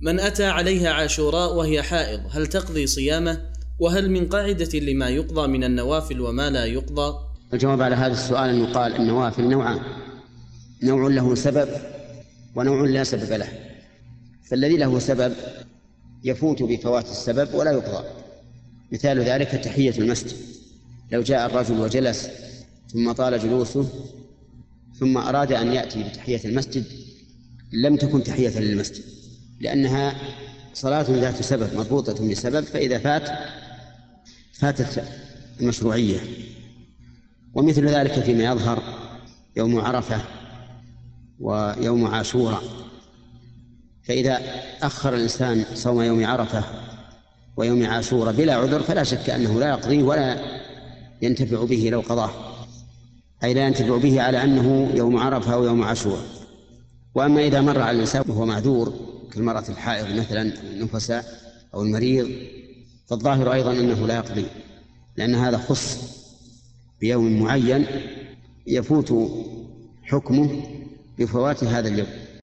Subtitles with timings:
[0.00, 5.64] من أتى عليها عاشوراء وهي حائض هل تقضي صيامه؟ وهل من قاعدة لما يقضى من
[5.64, 7.14] النوافل وما لا يقضى؟
[7.52, 9.80] الجواب على هذا السؤال أنه قال النوافل نوعان.
[10.82, 11.68] نوع له سبب
[12.54, 13.48] ونوع لا سبب له.
[14.50, 15.32] فالذي له سبب
[16.24, 18.04] يفوت بفوات السبب ولا يقضى.
[18.92, 20.36] مثال ذلك تحية المسجد.
[21.12, 22.28] لو جاء الرجل وجلس
[22.92, 23.88] ثم طال جلوسه
[25.00, 26.84] ثم أراد أن يأتي بتحية المسجد
[27.72, 29.19] لم تكن تحية للمسجد.
[29.60, 30.14] لأنها
[30.74, 33.28] صلاة ذات سبب مربوطة بسبب فإذا فات
[34.52, 35.04] فاتت
[35.60, 36.20] المشروعية.
[37.54, 38.82] ومثل ذلك فيما يظهر
[39.56, 40.20] يوم عرفة
[41.40, 42.62] ويوم عاشوراء
[44.02, 44.40] فإذا
[44.82, 46.64] أخر الإنسان صوم يوم عرفة
[47.56, 50.38] ويوم عاشوراء بلا عذر فلا شك أنه لا يقضيه ولا
[51.22, 52.30] ينتفع به لو قضاه.
[53.44, 56.24] أي لا ينتفع به على أنه يوم عرفة أو يوم عاشوراء
[57.14, 61.24] وأما إذا مر على الإنسان وهو معذور كالمرأة الحائض مثلا النفساء
[61.74, 62.30] أو المريض
[63.06, 64.46] فالظاهر أيضا أنه لا يقضي
[65.16, 65.98] لأن هذا خص
[67.00, 67.86] بيوم معين
[68.66, 69.14] يفوت
[70.02, 70.62] حكمه
[71.18, 72.08] بفوات هذا اليوم.